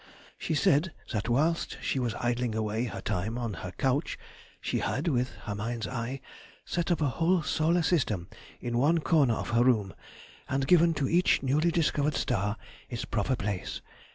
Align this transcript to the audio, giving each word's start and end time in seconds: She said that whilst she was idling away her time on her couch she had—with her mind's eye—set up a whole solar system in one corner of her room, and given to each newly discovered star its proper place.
She 0.39 0.55
said 0.55 0.93
that 1.11 1.29
whilst 1.29 1.77
she 1.79 1.99
was 1.99 2.15
idling 2.15 2.55
away 2.55 2.85
her 2.85 3.01
time 3.01 3.37
on 3.37 3.53
her 3.61 3.69
couch 3.73 4.17
she 4.59 4.79
had—with 4.79 5.35
her 5.45 5.53
mind's 5.53 5.85
eye—set 5.87 6.89
up 6.89 7.01
a 7.01 7.05
whole 7.07 7.43
solar 7.43 7.83
system 7.83 8.27
in 8.59 8.79
one 8.79 9.01
corner 9.01 9.35
of 9.35 9.49
her 9.51 9.63
room, 9.63 9.93
and 10.49 10.65
given 10.65 10.95
to 10.95 11.07
each 11.07 11.43
newly 11.43 11.69
discovered 11.69 12.15
star 12.15 12.57
its 12.89 13.05
proper 13.05 13.35
place. 13.35 13.81